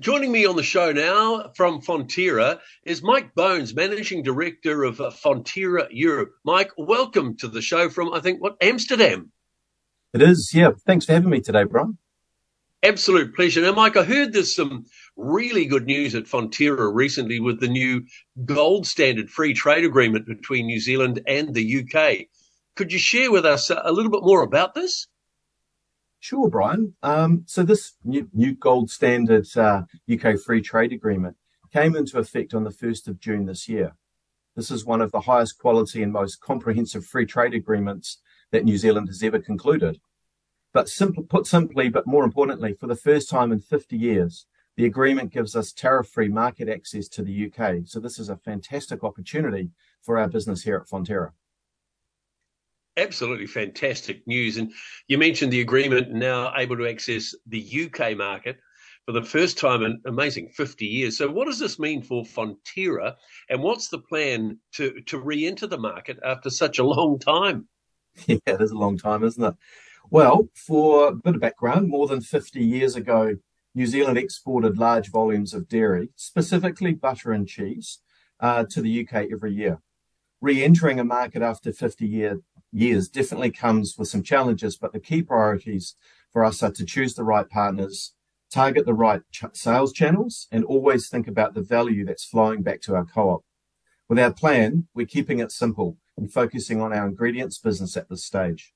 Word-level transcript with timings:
Joining 0.00 0.32
me 0.32 0.46
on 0.46 0.56
the 0.56 0.62
show 0.62 0.92
now 0.92 1.50
from 1.54 1.82
Fonterra 1.82 2.58
is 2.86 3.02
Mike 3.02 3.34
Bones, 3.34 3.74
Managing 3.74 4.22
Director 4.22 4.82
of 4.82 4.96
Fonterra 4.96 5.88
Europe. 5.90 6.30
Mike, 6.42 6.70
welcome 6.78 7.36
to 7.36 7.48
the 7.48 7.60
show 7.60 7.90
from, 7.90 8.10
I 8.10 8.20
think, 8.20 8.40
what, 8.40 8.56
Amsterdam? 8.62 9.30
It 10.14 10.22
is, 10.22 10.52
yeah. 10.54 10.70
Thanks 10.86 11.04
for 11.04 11.12
having 11.12 11.28
me 11.28 11.42
today, 11.42 11.64
Brian. 11.64 11.98
Absolute 12.82 13.36
pleasure. 13.36 13.60
Now, 13.60 13.72
Mike, 13.72 13.98
I 13.98 14.04
heard 14.04 14.32
there's 14.32 14.56
some 14.56 14.86
really 15.16 15.66
good 15.66 15.84
news 15.84 16.14
at 16.14 16.24
Fonterra 16.24 16.90
recently 16.90 17.38
with 17.38 17.60
the 17.60 17.68
new 17.68 18.06
gold 18.46 18.86
standard 18.86 19.28
free 19.28 19.52
trade 19.52 19.84
agreement 19.84 20.26
between 20.26 20.64
New 20.64 20.80
Zealand 20.80 21.20
and 21.26 21.52
the 21.52 21.84
UK. 21.84 22.28
Could 22.74 22.90
you 22.90 22.98
share 22.98 23.30
with 23.30 23.44
us 23.44 23.68
a 23.68 23.92
little 23.92 24.10
bit 24.10 24.22
more 24.22 24.42
about 24.42 24.74
this? 24.74 25.08
Sure, 26.22 26.50
Brian. 26.50 26.94
Um, 27.02 27.44
so 27.46 27.62
this 27.62 27.94
new, 28.04 28.28
new 28.34 28.54
gold 28.54 28.90
standard 28.90 29.46
uh, 29.56 29.82
UK 30.12 30.38
free 30.38 30.60
trade 30.60 30.92
agreement 30.92 31.36
came 31.72 31.96
into 31.96 32.18
effect 32.18 32.52
on 32.52 32.62
the 32.62 32.70
1st 32.70 33.08
of 33.08 33.18
June 33.18 33.46
this 33.46 33.70
year. 33.70 33.96
This 34.54 34.70
is 34.70 34.84
one 34.84 35.00
of 35.00 35.12
the 35.12 35.20
highest 35.20 35.58
quality 35.58 36.02
and 36.02 36.12
most 36.12 36.42
comprehensive 36.42 37.06
free 37.06 37.24
trade 37.24 37.54
agreements 37.54 38.18
that 38.52 38.64
New 38.64 38.76
Zealand 38.76 39.08
has 39.08 39.22
ever 39.22 39.38
concluded. 39.38 39.98
But 40.74 40.90
simple, 40.90 41.22
put 41.22 41.46
simply, 41.46 41.88
but 41.88 42.06
more 42.06 42.24
importantly, 42.24 42.74
for 42.74 42.86
the 42.86 42.96
first 42.96 43.30
time 43.30 43.50
in 43.50 43.60
50 43.60 43.96
years, 43.96 44.46
the 44.76 44.84
agreement 44.84 45.32
gives 45.32 45.56
us 45.56 45.72
tariff-free 45.72 46.28
market 46.28 46.68
access 46.68 47.08
to 47.08 47.22
the 47.22 47.46
UK. 47.46 47.86
So 47.86 47.98
this 47.98 48.18
is 48.18 48.28
a 48.28 48.36
fantastic 48.36 49.02
opportunity 49.02 49.70
for 50.02 50.18
our 50.18 50.28
business 50.28 50.62
here 50.62 50.76
at 50.76 50.88
Fonterra 50.88 51.32
absolutely 53.00 53.46
fantastic 53.46 54.26
news. 54.26 54.56
And 54.56 54.72
you 55.08 55.18
mentioned 55.18 55.52
the 55.52 55.60
agreement 55.60 56.12
now 56.12 56.52
able 56.56 56.76
to 56.76 56.88
access 56.88 57.34
the 57.46 57.90
UK 57.90 58.16
market 58.16 58.58
for 59.06 59.12
the 59.12 59.22
first 59.22 59.58
time 59.58 59.82
in 59.82 60.00
amazing 60.06 60.50
50 60.50 60.86
years. 60.86 61.18
So, 61.18 61.30
what 61.30 61.46
does 61.46 61.58
this 61.58 61.78
mean 61.78 62.02
for 62.02 62.24
Fonterra, 62.24 63.14
and 63.48 63.62
what's 63.62 63.88
the 63.88 63.98
plan 63.98 64.58
to 64.74 65.00
to 65.06 65.18
re-enter 65.18 65.66
the 65.66 65.78
market 65.78 66.18
after 66.24 66.50
such 66.50 66.78
a 66.78 66.84
long 66.84 67.18
time? 67.18 67.68
Yeah, 68.26 68.38
it 68.46 68.60
is 68.60 68.72
a 68.72 68.78
long 68.78 68.98
time, 68.98 69.22
isn't 69.24 69.42
it? 69.42 69.54
Well, 70.10 70.48
for 70.54 71.08
a 71.08 71.12
bit 71.12 71.36
of 71.36 71.40
background, 71.40 71.88
more 71.88 72.08
than 72.08 72.20
50 72.20 72.60
years 72.60 72.96
ago, 72.96 73.36
New 73.74 73.86
Zealand 73.86 74.18
exported 74.18 74.78
large 74.78 75.10
volumes 75.10 75.54
of 75.54 75.68
dairy, 75.68 76.10
specifically 76.16 76.92
butter 76.92 77.30
and 77.30 77.46
cheese, 77.46 77.98
uh, 78.40 78.64
to 78.70 78.82
the 78.82 79.00
UK 79.06 79.28
every 79.32 79.54
year. 79.54 79.80
Re 80.40 80.64
entering 80.64 80.98
a 80.98 81.04
market 81.04 81.42
after 81.42 81.72
50 81.72 82.06
year, 82.06 82.40
years 82.72 83.08
definitely 83.08 83.50
comes 83.50 83.96
with 83.98 84.08
some 84.08 84.22
challenges, 84.22 84.76
but 84.76 84.92
the 84.92 85.00
key 85.00 85.22
priorities 85.22 85.96
for 86.32 86.44
us 86.44 86.62
are 86.62 86.70
to 86.72 86.84
choose 86.84 87.14
the 87.14 87.24
right 87.24 87.48
partners, 87.48 88.14
target 88.50 88.86
the 88.86 88.94
right 88.94 89.22
ch- 89.30 89.44
sales 89.52 89.92
channels, 89.92 90.48
and 90.50 90.64
always 90.64 91.08
think 91.08 91.26
about 91.26 91.54
the 91.54 91.62
value 91.62 92.04
that's 92.04 92.24
flowing 92.24 92.62
back 92.62 92.80
to 92.82 92.94
our 92.94 93.04
co-op. 93.04 93.44
With 94.08 94.18
our 94.18 94.32
plan, 94.32 94.88
we're 94.94 95.06
keeping 95.06 95.38
it 95.38 95.52
simple 95.52 95.96
and 96.16 96.32
focusing 96.32 96.80
on 96.80 96.92
our 96.92 97.06
ingredients 97.06 97.58
business 97.58 97.96
at 97.96 98.08
this 98.08 98.24
stage. 98.24 98.72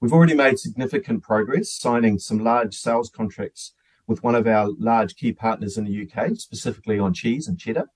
We've 0.00 0.12
already 0.12 0.34
made 0.34 0.58
significant 0.58 1.22
progress 1.22 1.72
signing 1.72 2.18
some 2.18 2.42
large 2.42 2.74
sales 2.74 3.10
contracts 3.10 3.74
with 4.06 4.22
one 4.22 4.34
of 4.34 4.46
our 4.46 4.70
large 4.78 5.14
key 5.14 5.32
partners 5.32 5.76
in 5.76 5.84
the 5.84 6.08
UK, 6.08 6.36
specifically 6.36 6.98
on 6.98 7.12
cheese 7.12 7.46
and 7.46 7.58
cheddar. 7.58 7.86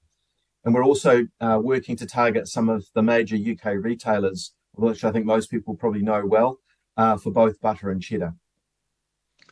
And 0.65 0.75
we're 0.75 0.85
also 0.85 1.27
uh, 1.41 1.61
working 1.63 1.97
to 1.97 2.07
target 2.07 2.49
some 2.49 2.69
of 2.69 2.87
the 2.95 3.03
major 3.03 3.37
UK 3.37 3.75
retailers 3.83 4.53
which 4.75 5.05
I 5.05 5.13
think 5.13 5.27
most 5.27 5.51
people 5.51 5.75
probably 5.75 6.03
know 6.03 6.25
well, 6.25 6.61
uh, 6.97 7.17
for 7.17 7.31
both 7.31 7.61
butter 7.61 7.91
and 7.91 8.03
cheddar. 8.03 8.35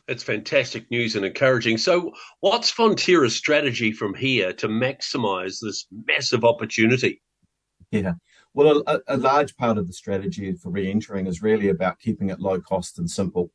It's 0.07 0.23
fantastic 0.23 0.89
news 0.91 1.15
and 1.15 1.25
encouraging. 1.25 1.77
So, 1.77 2.11
what's 2.41 2.71
Fonterra's 2.71 3.35
strategy 3.35 3.93
from 3.93 4.13
here 4.13 4.51
to 4.53 4.67
maximise 4.67 5.59
this 5.61 5.87
massive 6.05 6.43
opportunity? 6.43 7.21
Yeah, 7.91 8.13
well, 8.53 8.83
a, 8.85 8.99
a, 9.07 9.17
large 9.17 9.55
part 9.55 9.77
of 9.77 9.87
the 9.87 9.93
strategy 9.93 10.51
for 10.53 10.69
re-entering 10.69 11.25
is 11.25 11.41
really 11.41 11.69
about 11.69 11.99
keeping 11.99 12.29
it 12.29 12.39
low 12.39 12.59
cost 12.59 12.99
and 12.99 13.09
simple. 13.09 13.51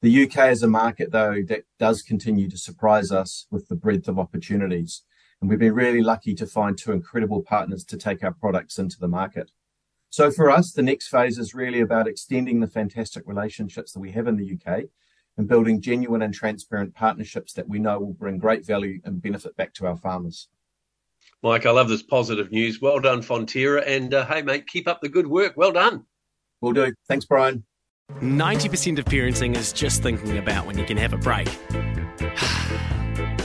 The 0.00 0.24
UK 0.24 0.50
is 0.50 0.62
a 0.62 0.68
market, 0.68 1.10
though, 1.10 1.42
that 1.48 1.64
does 1.78 2.02
continue 2.02 2.48
to 2.50 2.58
surprise 2.58 3.10
us 3.10 3.46
with 3.50 3.66
the 3.68 3.74
breadth 3.74 4.06
of 4.08 4.18
opportunities, 4.18 5.02
and 5.40 5.50
we've 5.50 5.58
been 5.58 5.74
really 5.74 6.02
lucky 6.02 6.34
to 6.34 6.46
find 6.46 6.76
two 6.76 6.92
incredible 6.92 7.42
partners 7.42 7.84
to 7.86 7.96
take 7.96 8.22
our 8.22 8.32
products 8.32 8.78
into 8.78 8.98
the 9.00 9.08
market. 9.08 9.50
So 10.10 10.30
for 10.30 10.50
us, 10.50 10.72
the 10.72 10.82
next 10.82 11.08
phase 11.08 11.38
is 11.38 11.54
really 11.54 11.80
about 11.80 12.08
extending 12.08 12.60
the 12.60 12.66
fantastic 12.66 13.24
relationships 13.26 13.92
that 13.92 14.00
we 14.00 14.10
have 14.12 14.26
in 14.26 14.36
the 14.36 14.54
UK 14.54 14.84
and 15.36 15.46
building 15.46 15.80
genuine 15.80 16.22
and 16.22 16.34
transparent 16.34 16.94
partnerships 16.94 17.52
that 17.54 17.68
we 17.68 17.78
know 17.78 18.00
will 18.00 18.14
bring 18.14 18.38
great 18.38 18.66
value 18.66 19.00
and 19.04 19.22
benefit 19.22 19.56
back 19.56 19.72
to 19.74 19.86
our 19.86 19.96
farmers. 19.96 20.48
Mike, 21.42 21.66
I 21.66 21.70
love 21.70 21.88
this 21.88 22.02
positive 22.02 22.50
news. 22.50 22.80
Well 22.80 22.98
done, 22.98 23.22
Fonterra. 23.22 23.84
And 23.86 24.12
uh, 24.12 24.26
hey, 24.26 24.42
mate, 24.42 24.66
keep 24.66 24.88
up 24.88 25.00
the 25.00 25.08
good 25.08 25.26
work. 25.26 25.52
Well 25.56 25.72
done. 25.72 26.04
Will 26.60 26.72
do. 26.72 26.92
Thanks, 27.06 27.24
Brian. 27.24 27.64
90% 28.20 28.98
of 28.98 29.04
parenting 29.04 29.54
is 29.54 29.72
just 29.72 30.02
thinking 30.02 30.38
about 30.38 30.66
when 30.66 30.78
you 30.78 30.84
can 30.84 30.96
have 30.96 31.12
a 31.12 31.18
break. 31.18 31.48